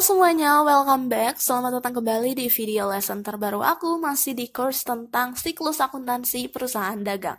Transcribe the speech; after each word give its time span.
semuanya, 0.00 0.64
welcome 0.64 1.12
back. 1.12 1.36
Selamat 1.36 1.76
datang 1.76 2.00
kembali 2.00 2.32
di 2.32 2.48
video 2.48 2.88
lesson 2.88 3.20
terbaru 3.20 3.60
aku 3.60 4.00
masih 4.00 4.32
di 4.32 4.48
course 4.48 4.80
tentang 4.80 5.36
siklus 5.36 5.76
akuntansi 5.76 6.48
perusahaan 6.48 6.96
dagang. 7.04 7.36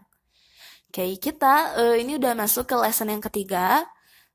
Oke, 0.86 1.18
kita 1.18 1.74
uh, 1.74 1.98
ini 1.98 2.22
udah 2.22 2.38
masuk 2.38 2.70
ke 2.70 2.78
lesson 2.78 3.10
yang 3.10 3.18
ketiga. 3.18 3.82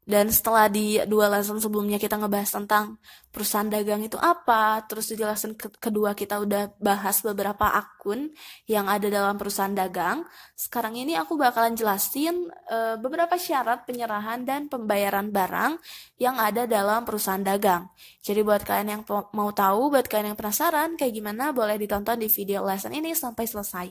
Dan 0.06 0.30
setelah 0.30 0.70
di 0.70 1.02
dua 1.10 1.26
lesson 1.26 1.58
sebelumnya 1.58 1.98
kita 1.98 2.14
ngebahas 2.14 2.54
tentang 2.54 2.94
perusahaan 3.34 3.66
dagang 3.66 4.06
itu 4.06 4.14
apa, 4.14 4.86
terus 4.86 5.10
di 5.10 5.18
lesson 5.18 5.58
ke 5.58 5.66
kedua 5.82 6.14
kita 6.14 6.38
udah 6.38 6.78
bahas 6.78 7.26
beberapa 7.26 7.66
akun 7.74 8.30
yang 8.70 8.86
ada 8.86 9.10
dalam 9.10 9.34
perusahaan 9.34 9.74
dagang. 9.74 10.22
Sekarang 10.54 10.94
ini 10.94 11.18
aku 11.18 11.34
bakalan 11.34 11.74
jelasin 11.74 12.46
uh, 12.70 12.94
beberapa 13.02 13.34
syarat 13.34 13.82
penyerahan 13.82 14.46
dan 14.46 14.70
pembayaran 14.70 15.34
barang 15.34 15.82
yang 16.22 16.38
ada 16.38 16.70
dalam 16.70 17.02
perusahaan 17.02 17.42
dagang. 17.42 17.90
Jadi 18.22 18.46
buat 18.46 18.62
kalian 18.62 18.88
yang 18.88 19.02
mau 19.10 19.50
tahu, 19.50 19.90
buat 19.90 20.06
kalian 20.06 20.32
yang 20.32 20.38
penasaran 20.38 20.94
kayak 20.94 21.18
gimana, 21.18 21.50
boleh 21.50 21.82
ditonton 21.82 22.22
di 22.22 22.30
video 22.30 22.62
lesson 22.62 22.94
ini 22.94 23.10
sampai 23.10 23.42
selesai. 23.42 23.90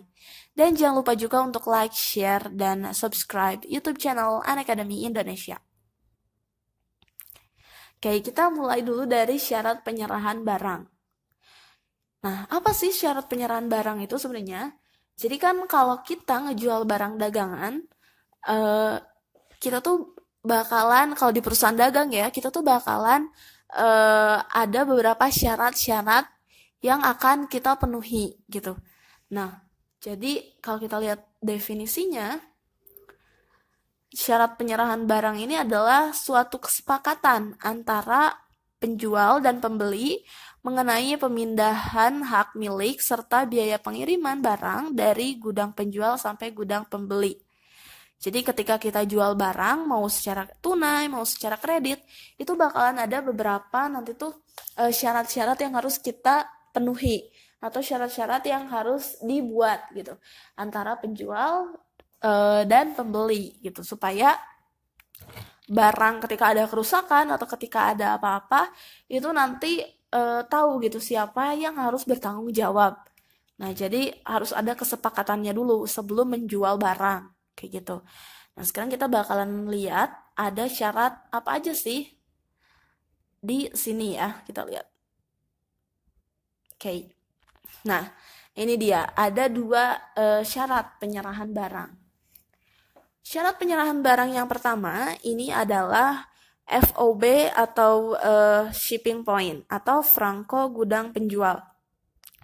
Dan 0.55 0.79
jangan 0.79 1.03
lupa 1.03 1.11
juga 1.19 1.43
untuk 1.43 1.67
like, 1.67 1.91
share, 1.91 2.47
dan 2.55 2.95
subscribe 2.95 3.67
YouTube 3.67 3.99
channel 3.99 4.39
An 4.47 4.63
Academy 4.63 5.03
Indonesia. 5.03 5.59
Oke, 8.05 8.21
kita 8.21 8.53
mulai 8.53 8.85
dulu 8.85 9.09
dari 9.09 9.41
syarat 9.41 9.81
penyerahan 9.81 10.45
barang. 10.45 10.81
Nah, 12.21 12.45
apa 12.53 12.69
sih 12.69 12.93
syarat 12.93 13.25
penyerahan 13.25 13.65
barang 13.65 13.97
itu 14.05 14.21
sebenarnya? 14.21 14.77
Jadi 15.17 15.41
kan 15.41 15.57
kalau 15.65 16.05
kita 16.05 16.45
ngejual 16.45 16.85
barang 16.85 17.17
dagangan, 17.17 17.81
uh, 18.45 19.01
kita 19.57 19.81
tuh 19.81 20.13
bakalan 20.45 21.17
kalau 21.17 21.33
di 21.33 21.41
perusahaan 21.41 21.73
dagang 21.73 22.13
ya, 22.13 22.29
kita 22.29 22.53
tuh 22.53 22.61
bakalan 22.61 23.25
uh, 23.73 24.37
ada 24.53 24.85
beberapa 24.85 25.25
syarat-syarat 25.25 26.29
yang 26.85 27.01
akan 27.01 27.49
kita 27.49 27.73
penuhi 27.73 28.37
gitu. 28.45 28.77
Nah, 29.33 29.65
jadi 29.97 30.61
kalau 30.61 30.77
kita 30.77 31.01
lihat 31.01 31.25
definisinya, 31.41 32.37
syarat 34.13 34.57
penyerahan 34.59 35.07
barang 35.07 35.37
ini 35.39 35.61
adalah 35.61 36.13
suatu 36.13 36.61
kesepakatan 36.61 37.57
antara 37.61 38.33
penjual 38.77 39.41
dan 39.41 39.63
pembeli 39.63 40.21
mengenai 40.65 41.17
pemindahan 41.17 42.25
hak 42.25 42.57
milik 42.57 42.97
serta 43.01 43.45
biaya 43.45 43.77
pengiriman 43.77 44.41
barang 44.41 44.97
dari 44.97 45.37
gudang 45.37 45.77
penjual 45.77 46.17
sampai 46.17 46.49
gudang 46.53 46.89
pembeli. 46.89 47.37
Jadi 48.17 48.41
ketika 48.41 48.81
kita 48.81 49.05
jual 49.05 49.37
barang 49.37 49.85
mau 49.85 50.01
secara 50.09 50.49
tunai, 50.57 51.05
mau 51.05 51.21
secara 51.27 51.61
kredit, 51.61 52.01
itu 52.39 52.57
bakalan 52.57 52.97
ada 52.97 53.21
beberapa 53.21 53.85
nanti 53.85 54.17
tuh 54.17 54.41
eh, 54.81 54.89
syarat-syarat 54.89 55.61
yang 55.61 55.77
harus 55.77 56.01
kita 56.01 56.49
penuhi 56.73 57.29
atau 57.61 57.81
syarat-syarat 57.85 58.43
yang 58.49 58.65
harus 58.69 59.17
dibuat 59.21 59.89
gitu 59.93 60.17
antara 60.57 60.97
penjual 60.99 61.73
uh, 62.23 62.63
dan 62.63 62.95
pembeli 62.95 63.57
gitu 63.59 63.83
supaya 63.83 64.37
barang 65.65 66.21
ketika 66.29 66.53
ada 66.53 66.69
kerusakan 66.69 67.33
atau 67.33 67.49
ketika 67.57 67.91
ada 67.97 68.21
apa-apa 68.21 68.69
itu 69.09 69.25
nanti 69.33 69.81
uh, 70.13 70.45
tahu 70.45 70.77
gitu 70.85 71.01
siapa 71.01 71.57
yang 71.57 71.75
harus 71.81 72.05
bertanggung 72.05 72.53
jawab. 72.53 73.01
Nah, 73.55 73.71
jadi 73.71 74.11
harus 74.27 74.51
ada 74.51 74.75
kesepakatannya 74.75 75.55
dulu 75.55 75.87
sebelum 75.87 76.35
menjual 76.37 76.75
barang 76.77 77.55
kayak 77.55 77.81
gitu. 77.81 77.97
Nah, 78.55 78.63
sekarang 78.63 78.91
kita 78.91 79.07
bakalan 79.07 79.71
lihat 79.71 80.11
ada 80.35 80.67
syarat 80.67 81.15
apa 81.31 81.49
aja 81.57 81.71
sih 81.71 82.13
di 83.39 83.71
sini 83.71 84.19
ya, 84.19 84.43
kita 84.43 84.67
lihat. 84.67 84.87
Oke. 86.75 86.83
Okay. 86.83 86.99
Nah, 87.87 88.03
ini 88.59 88.75
dia 88.75 89.15
ada 89.15 89.47
dua 89.47 90.13
uh, 90.13 90.43
syarat 90.43 90.99
penyerahan 90.99 91.49
barang. 91.51 92.04
Syarat 93.25 93.57
penyerahan 93.57 94.05
barang 94.05 94.37
yang 94.37 94.45
pertama 94.45 95.17
ini 95.25 95.49
adalah 95.49 96.29
FOB 96.69 97.49
atau 97.57 98.13
uh, 98.13 98.69
shipping 98.69 99.25
point 99.25 99.65
atau 99.65 100.05
franco 100.05 100.69
gudang 100.69 101.09
penjual. 101.09 101.57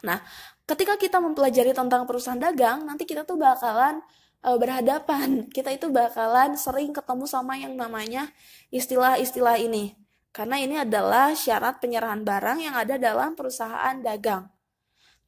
Nah, 0.01 0.17
ketika 0.65 0.97
kita 0.97 1.21
mempelajari 1.21 1.77
tentang 1.77 2.09
perusahaan 2.09 2.41
dagang, 2.41 2.81
nanti 2.81 3.05
kita 3.05 3.21
tuh 3.29 3.37
bakalan 3.37 4.01
uh, 4.41 4.57
berhadapan. 4.57 5.45
Kita 5.55 5.69
itu 5.69 5.93
bakalan 5.93 6.57
sering 6.57 6.89
ketemu 6.89 7.29
sama 7.29 7.61
yang 7.61 7.77
namanya 7.77 8.33
istilah-istilah 8.73 9.61
ini. 9.61 9.93
Karena 10.33 10.57
ini 10.57 10.81
adalah 10.81 11.37
syarat 11.37 11.77
penyerahan 11.77 12.25
barang 12.25 12.57
yang 12.57 12.73
ada 12.73 12.97
dalam 12.97 13.37
perusahaan 13.37 14.01
dagang. 14.01 14.49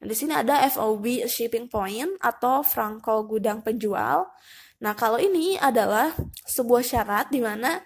Nah, 0.01 0.05
di 0.09 0.15
sini 0.17 0.33
ada 0.33 0.65
FOB 0.65 1.29
shipping 1.29 1.69
point 1.69 2.17
atau 2.25 2.65
franco 2.65 3.21
gudang 3.29 3.61
penjual. 3.61 4.25
Nah, 4.83 4.93
kalau 4.99 5.15
ini 5.15 5.55
adalah 5.55 6.11
sebuah 6.43 6.83
syarat 6.83 7.31
di 7.31 7.39
mana 7.39 7.79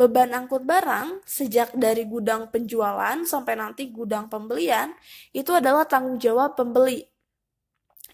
beban 0.00 0.32
angkut 0.32 0.64
barang 0.64 1.20
sejak 1.28 1.76
dari 1.76 2.08
gudang 2.08 2.48
penjualan 2.48 3.20
sampai 3.28 3.60
nanti 3.60 3.92
gudang 3.92 4.32
pembelian 4.32 4.96
itu 5.36 5.52
adalah 5.52 5.84
tanggung 5.84 6.16
jawab 6.16 6.56
pembeli. 6.56 7.04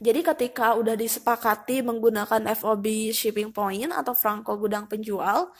Jadi 0.02 0.20
ketika 0.26 0.74
udah 0.74 0.98
disepakati 0.98 1.86
menggunakan 1.86 2.50
FOB 2.58 3.14
shipping 3.14 3.54
point 3.54 3.88
atau 3.94 4.12
franco 4.12 4.58
gudang 4.58 4.90
penjual, 4.90 5.54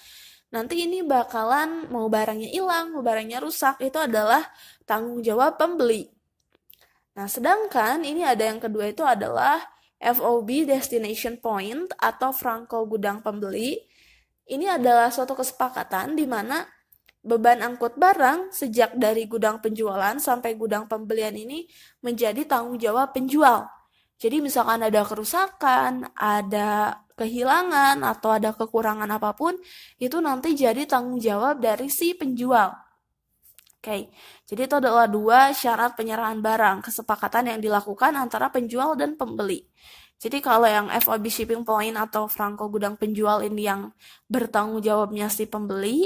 nanti 0.51 0.85
ini 0.85 1.07
bakalan 1.07 1.87
mau 1.89 2.11
barangnya 2.11 2.51
hilang, 2.51 2.93
mau 2.93 3.01
barangnya 3.07 3.41
rusak, 3.41 3.81
itu 3.87 3.97
adalah 3.97 4.43
tanggung 4.85 5.23
jawab 5.23 5.57
pembeli. 5.57 6.11
Nah, 7.17 7.31
sedangkan 7.31 8.05
ini 8.05 8.27
ada 8.27 8.45
yang 8.45 8.61
kedua 8.61 8.93
itu 8.93 9.01
adalah 9.07 9.76
FOB 10.01 10.69
Destination 10.69 11.41
Point 11.41 11.93
atau 11.97 12.31
Franco 12.33 12.85
Gudang 12.85 13.25
Pembeli 13.25 13.81
ini 14.47 14.71
adalah 14.71 15.11
suatu 15.11 15.35
kesepakatan 15.35 16.15
di 16.15 16.23
mana 16.23 16.63
beban 17.27 17.59
angkut 17.59 17.99
barang 17.99 18.55
sejak 18.55 18.95
dari 18.95 19.27
gudang 19.27 19.59
penjualan 19.59 20.15
sampai 20.23 20.55
gudang 20.55 20.87
pembelian 20.87 21.35
ini 21.35 21.67
menjadi 21.99 22.47
tanggung 22.47 22.79
jawab 22.79 23.11
penjual. 23.11 23.67
Jadi 24.17 24.39
misalkan 24.39 24.87
ada 24.87 25.03
kerusakan, 25.03 26.07
ada 26.15 27.03
kehilangan 27.19 28.01
atau 28.07 28.31
ada 28.31 28.55
kekurangan 28.55 29.11
apa 29.11 29.35
pun, 29.35 29.59
itu 29.99 30.23
nanti 30.23 30.55
jadi 30.55 30.87
tanggung 30.87 31.19
jawab 31.19 31.59
dari 31.59 31.91
si 31.91 32.15
penjual. 32.15 32.86
Oke, 33.87 34.11
jadi 34.51 34.67
itu 34.67 34.75
adalah 34.83 35.07
dua 35.07 35.55
syarat 35.55 35.95
penyerahan 35.95 36.43
barang, 36.43 36.83
kesepakatan 36.91 37.55
yang 37.55 37.63
dilakukan 37.63 38.19
antara 38.19 38.51
penjual 38.51 38.99
dan 38.99 39.15
pembeli. 39.15 39.63
Jadi 40.19 40.43
kalau 40.43 40.67
yang 40.67 40.91
FOB 40.91 41.31
shipping 41.31 41.63
point 41.63 41.95
atau 41.95 42.27
franco 42.27 42.67
gudang 42.67 42.99
penjual 42.99 43.47
ini 43.47 43.63
yang 43.63 43.95
bertanggung 44.27 44.83
jawabnya 44.83 45.31
si 45.31 45.47
pembeli, 45.47 46.03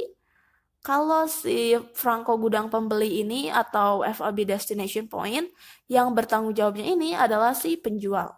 kalau 0.85 1.25
si 1.25 1.73
franco 1.97 2.37
gudang 2.37 2.69
pembeli 2.69 3.25
ini 3.25 3.49
atau 3.49 4.05
FOB 4.05 4.45
destination 4.45 5.09
point 5.09 5.49
yang 5.89 6.13
bertanggung 6.13 6.53
jawabnya 6.53 6.85
ini 6.85 7.17
adalah 7.17 7.57
si 7.57 7.81
penjual. 7.81 8.29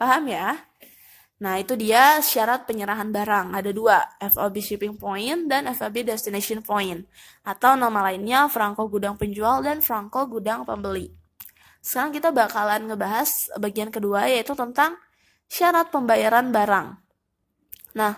Paham 0.00 0.32
ya? 0.32 0.67
Nah, 1.38 1.54
itu 1.62 1.78
dia 1.78 2.18
syarat 2.18 2.66
penyerahan 2.66 3.14
barang. 3.14 3.54
Ada 3.54 3.70
dua, 3.70 4.02
FOB 4.18 4.58
shipping 4.58 4.98
point 4.98 5.46
dan 5.46 5.70
FOB 5.70 6.02
destination 6.02 6.58
point. 6.66 7.06
Atau 7.46 7.78
nama 7.78 8.10
lainnya 8.10 8.50
Franco 8.50 8.90
gudang 8.90 9.14
penjual 9.14 9.62
dan 9.62 9.78
Franco 9.78 10.26
gudang 10.26 10.66
pembeli. 10.66 11.14
Sekarang 11.78 12.10
kita 12.10 12.34
bakalan 12.34 12.90
ngebahas 12.90 13.54
bagian 13.62 13.94
kedua 13.94 14.26
yaitu 14.26 14.58
tentang 14.58 14.98
syarat 15.46 15.94
pembayaran 15.94 16.50
barang. 16.50 16.86
Nah, 17.94 18.12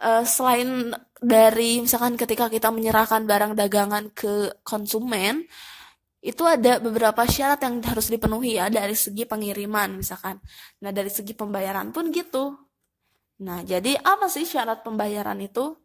eh, 0.00 0.24
selain 0.24 0.96
dari 1.20 1.84
misalkan 1.84 2.16
ketika 2.16 2.48
kita 2.48 2.72
menyerahkan 2.72 3.28
barang 3.28 3.52
dagangan 3.60 4.08
ke 4.16 4.64
konsumen, 4.64 5.44
itu 6.18 6.42
ada 6.42 6.82
beberapa 6.82 7.22
syarat 7.22 7.62
yang 7.62 7.78
harus 7.86 8.10
dipenuhi 8.10 8.58
ya 8.58 8.66
dari 8.66 8.94
segi 8.98 9.22
pengiriman 9.22 10.02
misalkan. 10.02 10.42
Nah, 10.82 10.90
dari 10.90 11.10
segi 11.10 11.30
pembayaran 11.30 11.94
pun 11.94 12.10
gitu. 12.10 12.58
Nah, 13.38 13.62
jadi 13.62 13.94
apa 14.02 14.26
sih 14.26 14.42
syarat 14.42 14.82
pembayaran 14.82 15.38
itu? 15.38 15.78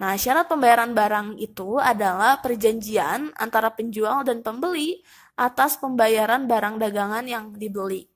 Nah, 0.00 0.16
syarat 0.16 0.48
pembayaran 0.48 0.96
barang 0.96 1.36
itu 1.36 1.76
adalah 1.76 2.40
perjanjian 2.40 3.30
antara 3.36 3.70
penjual 3.70 4.24
dan 4.24 4.40
pembeli 4.40 5.04
atas 5.36 5.76
pembayaran 5.76 6.48
barang 6.48 6.80
dagangan 6.80 7.28
yang 7.28 7.52
dibeli. 7.54 8.08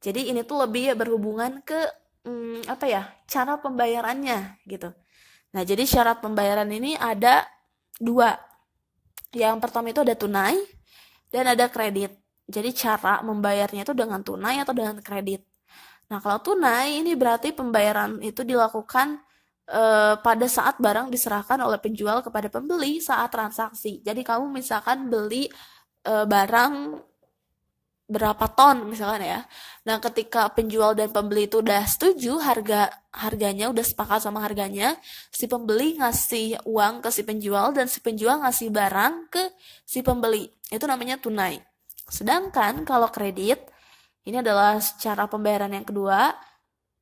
Jadi 0.00 0.32
ini 0.32 0.40
tuh 0.42 0.64
lebih 0.64 0.96
berhubungan 0.96 1.60
ke 1.60 1.76
hmm, 2.24 2.64
apa 2.64 2.86
ya? 2.88 3.02
cara 3.28 3.60
pembayarannya 3.60 4.64
gitu. 4.66 4.90
Nah, 5.54 5.62
jadi 5.62 5.84
syarat 5.84 6.24
pembayaran 6.24 6.66
ini 6.72 6.96
ada 6.96 7.46
dua 8.00 8.34
yang 9.34 9.62
pertama 9.62 9.94
itu 9.94 10.02
ada 10.02 10.14
tunai 10.18 10.58
dan 11.30 11.54
ada 11.54 11.70
kredit. 11.70 12.18
Jadi 12.50 12.74
cara 12.74 13.22
membayarnya 13.22 13.86
itu 13.86 13.94
dengan 13.94 14.20
tunai 14.26 14.58
atau 14.58 14.74
dengan 14.74 14.98
kredit. 14.98 15.46
Nah, 16.10 16.18
kalau 16.18 16.42
tunai 16.42 16.98
ini 16.98 17.14
berarti 17.14 17.54
pembayaran 17.54 18.18
itu 18.18 18.42
dilakukan 18.42 19.22
uh, 19.70 20.18
pada 20.18 20.46
saat 20.50 20.82
barang 20.82 21.14
diserahkan 21.14 21.62
oleh 21.62 21.78
penjual 21.78 22.18
kepada 22.26 22.50
pembeli 22.50 22.98
saat 22.98 23.30
transaksi. 23.30 24.02
Jadi 24.02 24.26
kamu 24.26 24.50
misalkan 24.50 25.06
beli 25.06 25.46
uh, 26.10 26.26
barang 26.26 26.98
berapa 28.10 28.50
ton 28.50 28.90
misalkan 28.90 29.22
ya. 29.22 29.40
Nah, 29.86 30.02
ketika 30.02 30.50
penjual 30.50 30.98
dan 30.98 31.14
pembeli 31.14 31.46
itu 31.46 31.62
udah 31.62 31.86
setuju 31.86 32.42
harga 32.42 32.90
harganya 33.14 33.70
udah 33.70 33.86
sepakat 33.86 34.26
sama 34.26 34.42
harganya, 34.42 34.98
si 35.30 35.46
pembeli 35.46 35.96
ngasih 36.02 36.66
uang 36.66 37.06
ke 37.06 37.08
si 37.14 37.22
penjual 37.22 37.70
dan 37.70 37.86
si 37.86 38.02
penjual 38.02 38.42
ngasih 38.42 38.68
barang 38.74 39.30
ke 39.30 39.54
si 39.86 40.02
pembeli. 40.02 40.50
Itu 40.68 40.90
namanya 40.90 41.22
tunai. 41.22 41.62
Sedangkan 42.10 42.82
kalau 42.82 43.06
kredit 43.14 43.62
ini 44.26 44.42
adalah 44.42 44.82
cara 44.98 45.30
pembayaran 45.30 45.70
yang 45.70 45.86
kedua. 45.86 46.34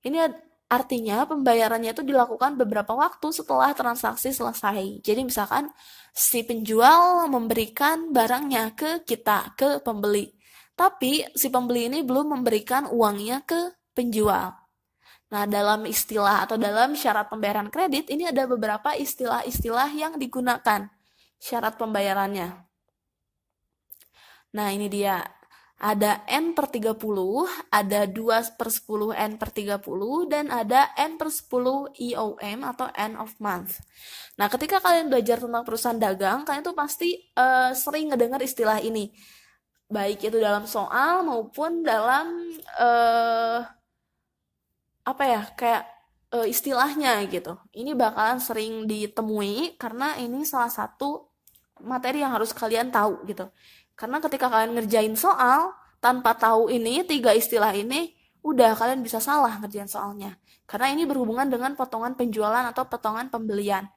Ini 0.04 0.28
artinya 0.68 1.24
pembayarannya 1.24 1.96
itu 1.96 2.04
dilakukan 2.04 2.60
beberapa 2.60 2.92
waktu 2.92 3.32
setelah 3.32 3.72
transaksi 3.72 4.30
selesai. 4.30 5.00
Jadi 5.00 5.20
misalkan 5.24 5.72
si 6.12 6.44
penjual 6.44 7.26
memberikan 7.32 8.12
barangnya 8.12 8.76
ke 8.76 9.02
kita, 9.08 9.56
ke 9.56 9.80
pembeli 9.80 10.37
tapi 10.78 11.26
si 11.34 11.50
pembeli 11.50 11.90
ini 11.90 12.06
belum 12.06 12.38
memberikan 12.38 12.86
uangnya 12.86 13.42
ke 13.42 13.74
penjual. 13.98 14.54
Nah, 15.28 15.44
dalam 15.44 15.84
istilah 15.84 16.46
atau 16.46 16.54
dalam 16.54 16.94
syarat 16.94 17.26
pembayaran 17.26 17.66
kredit, 17.68 18.08
ini 18.14 18.30
ada 18.30 18.46
beberapa 18.46 18.94
istilah-istilah 18.94 19.90
yang 19.92 20.16
digunakan 20.16 20.86
syarat 21.36 21.74
pembayarannya. 21.74 22.62
Nah, 24.54 24.68
ini 24.70 24.86
dia. 24.86 25.20
Ada 25.78 26.26
N 26.26 26.58
per 26.58 26.66
30, 26.74 27.46
ada 27.70 28.02
2 28.02 28.58
per 28.58 28.66
10 28.66 29.14
N 29.14 29.38
per 29.38 29.54
30, 29.54 30.26
dan 30.26 30.50
ada 30.50 30.90
N 30.98 31.14
per 31.14 31.30
10 31.30 31.94
EOM 31.94 32.58
atau 32.66 32.90
End 32.98 33.14
of 33.14 33.38
Month. 33.38 33.78
Nah, 34.42 34.50
ketika 34.50 34.82
kalian 34.82 35.06
belajar 35.06 35.38
tentang 35.38 35.62
perusahaan 35.62 35.94
dagang, 35.94 36.42
kalian 36.42 36.66
tuh 36.66 36.74
pasti 36.74 37.14
uh, 37.38 37.70
sering 37.78 38.10
ngedengar 38.10 38.42
istilah 38.42 38.82
ini 38.82 39.14
baik 39.88 40.28
itu 40.28 40.36
dalam 40.36 40.68
soal 40.68 41.24
maupun 41.24 41.80
dalam 41.80 42.44
uh, 42.76 43.64
apa 45.08 45.24
ya 45.24 45.42
kayak 45.56 45.82
uh, 46.36 46.46
istilahnya 46.46 47.24
gitu. 47.32 47.56
Ini 47.72 47.96
bakalan 47.96 48.38
sering 48.38 48.84
ditemui 48.84 49.80
karena 49.80 50.20
ini 50.20 50.44
salah 50.44 50.68
satu 50.68 51.32
materi 51.80 52.20
yang 52.20 52.36
harus 52.36 52.52
kalian 52.52 52.92
tahu 52.92 53.24
gitu. 53.24 53.48
Karena 53.96 54.20
ketika 54.22 54.46
kalian 54.52 54.76
ngerjain 54.76 55.14
soal 55.16 55.72
tanpa 55.98 56.36
tahu 56.36 56.70
ini 56.70 57.02
tiga 57.08 57.34
istilah 57.34 57.72
ini, 57.74 58.14
udah 58.44 58.76
kalian 58.76 59.00
bisa 59.02 59.18
salah 59.18 59.56
ngerjain 59.58 59.88
soalnya. 59.90 60.36
Karena 60.68 60.92
ini 60.92 61.08
berhubungan 61.08 61.48
dengan 61.48 61.72
potongan 61.74 62.12
penjualan 62.12 62.68
atau 62.68 62.84
potongan 62.84 63.32
pembelian 63.32 63.88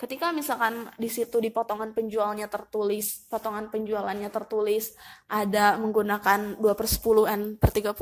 ketika 0.00 0.32
misalkan 0.32 0.88
di 0.96 1.12
situ 1.12 1.44
di 1.44 1.52
potongan 1.52 1.92
penjualnya 1.92 2.48
tertulis, 2.48 3.28
potongan 3.28 3.68
penjualannya 3.68 4.32
tertulis 4.32 4.96
ada 5.28 5.76
menggunakan 5.76 6.56
2 6.56 6.64
per 6.72 6.88
10 6.88 7.28
N 7.28 7.42
per 7.60 7.68
30 7.68 7.92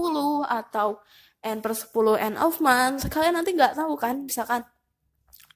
atau 0.46 1.02
N 1.42 1.58
per 1.58 1.74
10 1.74 1.90
N 2.22 2.34
of 2.38 2.62
month, 2.62 3.10
kalian 3.10 3.42
nanti 3.42 3.50
nggak 3.50 3.74
tahu 3.74 3.98
kan, 3.98 4.30
misalkan 4.30 4.62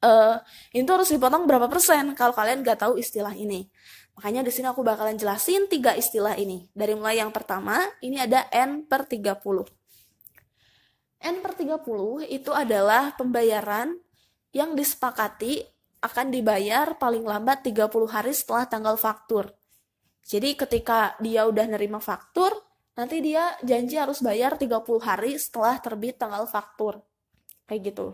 uh, 0.03 0.43
itu 0.75 0.91
harus 0.91 1.15
dipotong 1.15 1.47
berapa 1.47 1.71
persen 1.71 2.11
kalau 2.19 2.35
kalian 2.35 2.67
nggak 2.67 2.91
tahu 2.91 2.99
istilah 2.99 3.39
ini. 3.39 3.71
Makanya 4.19 4.43
di 4.43 4.51
sini 4.51 4.67
aku 4.67 4.83
bakalan 4.83 5.15
jelasin 5.15 5.71
tiga 5.71 5.95
istilah 5.95 6.35
ini. 6.35 6.67
Dari 6.75 6.93
mulai 6.99 7.23
yang 7.23 7.31
pertama, 7.31 7.79
ini 8.03 8.19
ada 8.19 8.51
N 8.51 8.83
per 8.91 9.07
30. 9.07 9.39
N 11.23 11.37
per 11.39 11.53
30 11.55 12.27
itu 12.35 12.51
adalah 12.51 13.15
pembayaran 13.15 13.95
yang 14.53 14.75
disepakati 14.75 15.65
akan 16.03 16.35
dibayar 16.35 16.99
paling 16.99 17.23
lambat 17.23 17.63
30 17.63 17.89
hari 18.11 18.35
setelah 18.35 18.67
tanggal 18.67 18.99
faktur. 18.99 19.55
Jadi 20.27 20.59
ketika 20.59 21.15
dia 21.23 21.47
udah 21.47 21.67
nerima 21.71 22.03
faktur, 22.03 22.51
nanti 22.99 23.23
dia 23.23 23.55
janji 23.63 23.95
harus 23.99 24.19
bayar 24.19 24.59
30 24.59 24.83
hari 24.99 25.39
setelah 25.39 25.79
terbit 25.79 26.19
tanggal 26.19 26.47
faktur. 26.51 27.03
Kayak 27.71 27.95
gitu. 27.95 28.07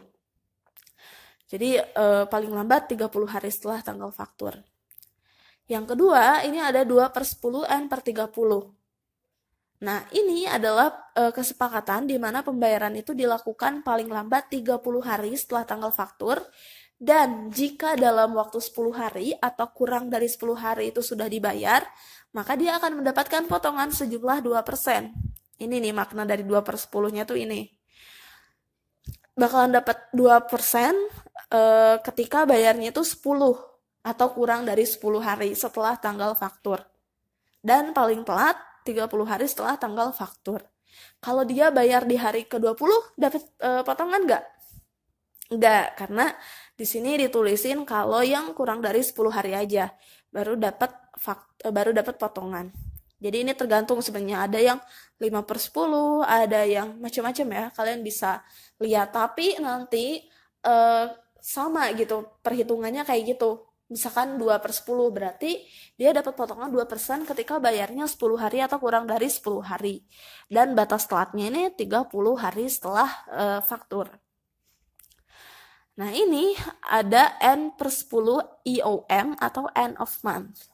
Jadi 1.48 1.80
eh, 1.80 2.24
paling 2.28 2.52
lambat 2.52 2.92
30 2.92 3.08
hari 3.24 3.48
setelah 3.48 3.80
tanggal 3.80 4.12
faktur. 4.12 4.60
Yang 5.68 5.96
kedua, 5.96 6.44
ini 6.48 6.60
ada 6.60 6.84
2 6.84 7.12
per 7.12 7.24
10 7.24 7.68
N 7.68 7.84
per 7.92 8.00
30. 8.00 8.32
Nah, 9.78 10.02
ini 10.10 10.42
adalah 10.42 10.90
e, 11.14 11.30
kesepakatan 11.30 12.10
di 12.10 12.18
mana 12.18 12.42
pembayaran 12.42 12.90
itu 12.98 13.14
dilakukan 13.14 13.86
paling 13.86 14.10
lambat 14.10 14.50
30 14.50 14.74
hari 15.04 15.38
setelah 15.38 15.62
tanggal 15.62 15.92
faktur 15.94 16.42
dan 16.98 17.54
jika 17.54 17.94
dalam 17.94 18.34
waktu 18.34 18.58
10 18.58 18.90
hari 18.90 19.30
atau 19.38 19.70
kurang 19.70 20.10
dari 20.10 20.26
10 20.26 20.58
hari 20.58 20.90
itu 20.90 20.98
sudah 20.98 21.30
dibayar, 21.30 21.86
maka 22.34 22.58
dia 22.58 22.74
akan 22.74 23.02
mendapatkan 23.02 23.46
potongan 23.46 23.94
sejumlah 23.94 24.42
2%. 24.42 25.14
Ini 25.62 25.74
nih 25.78 25.94
makna 25.94 26.26
dari 26.26 26.42
2 26.42 26.58
per 26.66 26.74
10-nya 26.74 27.22
tuh 27.22 27.38
ini. 27.38 27.70
Bakalan 29.38 29.78
dapat 29.78 30.10
2% 30.10 30.18
eh, 31.54 31.96
ketika 32.02 32.42
bayarnya 32.42 32.90
itu 32.90 33.06
10 33.06 33.22
atau 34.02 34.26
kurang 34.34 34.66
dari 34.66 34.82
10 34.82 34.98
hari 35.22 35.54
setelah 35.54 35.94
tanggal 36.02 36.34
faktur. 36.34 36.82
Dan 37.62 37.94
paling 37.94 38.26
telat 38.26 38.58
30 38.82 39.06
hari 39.22 39.46
setelah 39.46 39.78
tanggal 39.78 40.10
faktur. 40.10 40.66
Kalau 41.22 41.46
dia 41.46 41.70
bayar 41.70 42.02
di 42.10 42.18
hari 42.18 42.42
ke-20, 42.50 43.14
dapat 43.14 43.42
eh, 43.62 43.82
potongan 43.86 44.26
nggak? 44.26 44.44
Nggak, 45.54 45.86
karena 45.94 46.26
di 46.78 46.86
sini 46.86 47.18
ditulisin 47.18 47.82
kalau 47.82 48.22
yang 48.22 48.54
kurang 48.54 48.78
dari 48.78 49.02
10 49.02 49.18
hari 49.34 49.52
aja 49.58 49.90
baru 50.30 50.54
dapat 50.54 50.94
eh, 51.66 51.72
baru 51.74 51.90
dapat 51.90 52.14
potongan. 52.14 52.70
Jadi 53.18 53.42
ini 53.42 53.52
tergantung 53.58 53.98
sebenarnya 53.98 54.46
ada 54.46 54.62
yang 54.62 54.78
5 55.18 55.42
per 55.42 55.58
10, 55.58 56.22
ada 56.22 56.60
yang 56.62 56.94
macam-macam 57.02 57.46
ya. 57.50 57.64
Kalian 57.74 58.00
bisa 58.06 58.46
lihat 58.78 59.10
tapi 59.10 59.58
nanti 59.58 60.22
uh, 60.62 61.10
sama 61.42 61.90
gitu 61.98 62.38
perhitungannya 62.46 63.02
kayak 63.02 63.34
gitu. 63.34 63.66
Misalkan 63.90 64.38
2 64.38 64.62
per 64.62 64.70
10 64.70 64.86
berarti 65.10 65.66
dia 65.98 66.14
dapat 66.14 66.38
potongan 66.38 66.70
2% 66.70 67.26
ketika 67.26 67.58
bayarnya 67.58 68.06
10 68.06 68.38
hari 68.38 68.62
atau 68.62 68.78
kurang 68.78 69.10
dari 69.10 69.26
10 69.26 69.66
hari. 69.66 70.06
Dan 70.46 70.78
batas 70.78 71.10
telatnya 71.10 71.50
ini 71.50 71.62
30 71.74 72.06
hari 72.38 72.70
setelah 72.70 73.10
uh, 73.34 73.60
faktur. 73.66 74.27
Nah 75.98 76.14
ini 76.14 76.54
ada 76.86 77.34
N 77.42 77.74
per 77.74 77.90
10 77.90 78.06
IOM 78.62 79.34
atau 79.42 79.66
end 79.74 79.98
of 79.98 80.14
month. 80.22 80.70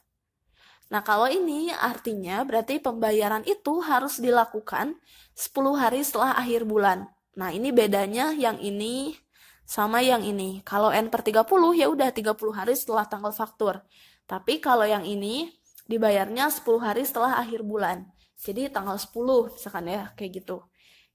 Nah 0.93 1.01
kalau 1.01 1.33
ini 1.33 1.73
artinya 1.73 2.45
berarti 2.45 2.77
pembayaran 2.77 3.41
itu 3.49 3.81
harus 3.81 4.21
dilakukan 4.21 5.01
10 5.33 5.81
hari 5.81 6.05
setelah 6.05 6.37
akhir 6.37 6.69
bulan. 6.69 7.09
Nah 7.41 7.51
ini 7.57 7.73
bedanya 7.73 8.37
yang 8.37 8.61
ini 8.61 9.17
sama 9.65 10.05
yang 10.05 10.21
ini. 10.21 10.61
Kalau 10.61 10.93
N 10.93 11.09
per 11.09 11.25
30 11.25 11.49
ya 11.73 11.89
udah 11.89 12.13
30 12.13 12.37
hari 12.53 12.77
setelah 12.77 13.09
tanggal 13.09 13.33
faktur. 13.33 13.81
Tapi 14.29 14.61
kalau 14.61 14.85
yang 14.85 15.09
ini 15.09 15.49
dibayarnya 15.89 16.53
10 16.53 16.85
hari 16.85 17.03
setelah 17.09 17.41
akhir 17.41 17.65
bulan. 17.65 18.13
Jadi 18.37 18.69
tanggal 18.69 19.01
10 19.01 19.57
misalkan 19.57 19.89
ya 19.89 20.13
kayak 20.13 20.45
gitu. 20.45 20.69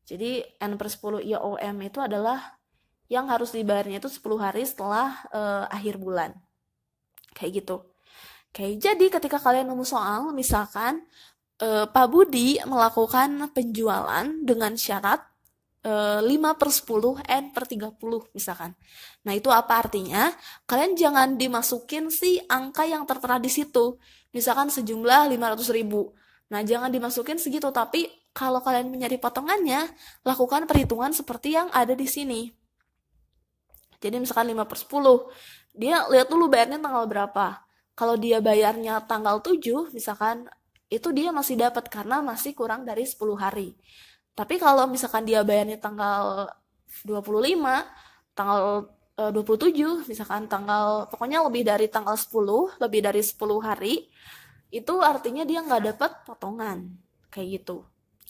Jadi 0.09 0.41
N 0.57 0.81
per 0.81 0.89
10 0.89 1.21
IOM 1.21 1.77
itu 1.85 2.01
adalah 2.01 2.58
yang 3.09 3.25
harus 3.27 3.51
dibayarnya 3.51 3.97
itu 3.97 4.07
10 4.07 4.37
hari 4.37 4.63
setelah 4.63 5.25
uh, 5.33 5.65
akhir 5.67 5.97
bulan. 5.97 6.37
Kayak 7.33 7.65
gitu. 7.65 7.77
Oke, 8.49 8.77
jadi 8.77 9.05
ketika 9.09 9.37
kalian 9.37 9.69
nemu 9.69 9.85
soal, 9.85 10.29
misalkan 10.33 11.05
uh, 11.61 11.85
Pak 11.89 12.07
Budi 12.09 12.57
melakukan 12.65 13.49
penjualan 13.53 14.25
dengan 14.41 14.73
syarat 14.73 15.21
uh, 15.85 16.21
eh, 16.21 16.37
5 16.37 16.59
per 16.59 16.69
10 16.69 17.23
N 17.29 17.43
per 17.53 17.63
30 17.69 18.35
misalkan. 18.35 18.71
Nah 19.23 19.33
itu 19.35 19.49
apa 19.53 19.85
artinya? 19.85 20.33
Kalian 20.65 20.97
jangan 20.97 21.37
dimasukin 21.37 22.09
si 22.09 22.41
angka 22.49 22.83
yang 22.87 23.05
tertera 23.05 23.37
di 23.37 23.51
situ. 23.51 23.99
Misalkan 24.33 24.69
sejumlah 24.69 25.33
500 25.33 25.77
ribu. 25.77 26.13
Nah 26.49 26.61
jangan 26.65 26.89
dimasukin 26.89 27.37
segitu, 27.37 27.69
tapi 27.69 28.09
kalau 28.33 28.61
kalian 28.61 28.89
mencari 28.89 29.17
potongannya, 29.17 29.89
lakukan 30.25 30.65
perhitungan 30.65 31.13
seperti 31.13 31.57
yang 31.57 31.69
ada 31.73 31.93
di 31.93 32.05
sini. 32.05 32.58
Jadi 33.99 34.15
misalkan 34.23 34.47
5 34.47 34.63
per 34.63 34.77
10, 34.79 35.27
dia 35.75 36.07
lihat 36.07 36.27
dulu 36.31 36.47
bayarnya 36.47 36.79
tanggal 36.79 37.03
berapa. 37.05 37.63
Kalau 37.93 38.15
dia 38.15 38.39
bayarnya 38.39 39.03
tanggal 39.03 39.43
7, 39.43 39.91
misalkan 39.91 40.47
itu 40.87 41.11
dia 41.13 41.29
masih 41.29 41.59
dapat 41.59 41.85
karena 41.91 42.23
masih 42.23 42.55
kurang 42.55 42.87
dari 42.87 43.03
10 43.05 43.35
hari. 43.35 43.75
Tapi 44.33 44.55
kalau 44.55 44.87
misalkan 44.87 45.27
dia 45.27 45.43
bayarnya 45.43 45.77
tanggal 45.77 46.47
25, 47.03 47.83
tanggal 48.33 48.87
e, 49.19 49.23
eh, 49.27 49.31
27, 49.35 50.07
misalkan 50.09 50.47
tanggal 50.47 51.11
pokoknya 51.11 51.43
lebih 51.43 51.67
dari 51.67 51.91
tanggal 51.91 52.15
10, 52.15 52.71
lebih 52.79 53.03
dari 53.03 53.21
10 53.21 53.59
hari, 53.59 54.07
itu 54.71 54.93
artinya 55.03 55.43
dia 55.43 55.59
nggak 55.59 55.83
dapat 55.93 56.11
potongan. 56.23 56.87
Kayak 57.29 57.47
gitu. 57.61 57.83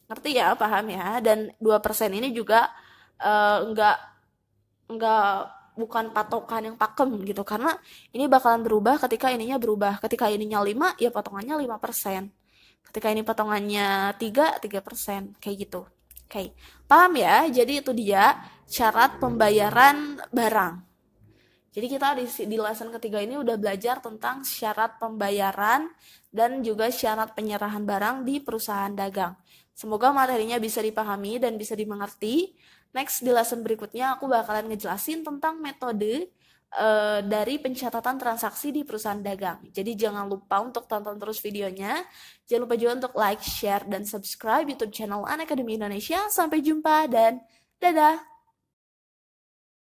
Ngerti 0.09 0.29
ya, 0.41 0.57
paham 0.57 0.89
ya? 0.89 1.21
Dan 1.21 1.53
2% 1.61 2.09
ini 2.17 2.33
juga 2.33 2.67
uh, 3.21 3.69
nggak 3.69 3.97
nggak 4.89 5.58
bukan 5.79 6.11
patokan 6.11 6.67
yang 6.67 6.75
pakem 6.75 7.07
gitu. 7.23 7.47
Karena 7.47 7.71
ini 8.11 8.27
bakalan 8.27 8.59
berubah 8.67 8.99
ketika 9.07 9.31
ininya 9.31 9.55
berubah. 9.55 10.03
Ketika 10.03 10.27
ininya 10.27 10.59
5 10.59 10.99
ya 10.99 11.09
potongannya 11.09 11.55
5% 11.63 12.39
ketika 12.89 13.13
ini 13.13 13.21
potongannya 13.21 14.17
3 14.17 14.57
3% 14.65 15.37
kayak 15.37 15.55
gitu. 15.61 15.85
Oke. 16.25 16.53
Paham 16.89 17.17
ya? 17.17 17.45
Jadi 17.49 17.85
itu 17.85 17.91
dia 17.93 18.37
syarat 18.65 19.21
pembayaran 19.21 20.17
barang. 20.33 20.73
Jadi 21.69 21.85
kita 21.85 22.17
di, 22.17 22.25
di 22.25 22.57
lesson 22.57 22.89
ketiga 22.97 23.21
ini 23.21 23.37
udah 23.37 23.53
belajar 23.61 24.01
tentang 24.01 24.41
syarat 24.41 24.97
pembayaran 24.97 25.85
dan 26.33 26.65
juga 26.65 26.89
syarat 26.89 27.37
penyerahan 27.37 27.85
barang 27.85 28.25
di 28.25 28.41
perusahaan 28.41 28.89
dagang. 28.93 29.37
Semoga 29.79 30.11
materinya 30.11 30.59
bisa 30.59 30.83
dipahami 30.83 31.39
dan 31.39 31.55
bisa 31.55 31.71
dimengerti. 31.71 32.51
Next 32.91 33.23
di 33.23 33.31
lesson 33.31 33.63
berikutnya 33.63 34.19
aku 34.19 34.27
bakalan 34.27 34.67
ngejelasin 34.67 35.23
tentang 35.23 35.63
metode 35.63 36.27
uh, 36.75 37.23
dari 37.23 37.63
pencatatan 37.63 38.19
transaksi 38.19 38.75
di 38.75 38.83
perusahaan 38.83 39.23
dagang. 39.23 39.63
Jadi 39.71 39.95
jangan 39.95 40.27
lupa 40.27 40.59
untuk 40.59 40.83
tonton 40.83 41.15
terus 41.15 41.39
videonya. 41.39 42.03
Jangan 42.43 42.61
lupa 42.67 42.75
juga 42.75 42.91
untuk 42.99 43.13
like, 43.15 43.39
share, 43.39 43.87
dan 43.87 44.03
subscribe 44.03 44.67
YouTube 44.67 44.91
channel 44.91 45.23
An 45.23 45.47
Academy 45.47 45.79
Indonesia. 45.79 46.27
Sampai 46.27 46.59
jumpa 46.59 47.07
dan 47.07 47.39
dadah! 47.79 48.38